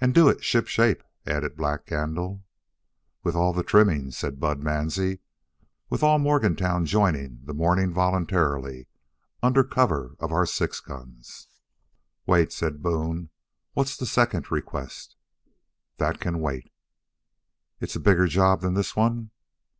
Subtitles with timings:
[0.00, 2.44] "And do it shipshape," added Black Gandil.
[3.24, 5.18] "With all the trimmings," said Bud Mansie,
[5.90, 8.86] "with all Morgantown joinin' the mournin' voluntarily
[9.42, 11.48] under cover of our six guns."
[12.24, 13.30] "Wait," said Boone.
[13.72, 15.16] "What's the second request?"
[15.96, 16.70] "That can wait."
[17.80, 19.32] "It's a bigger job than this one?"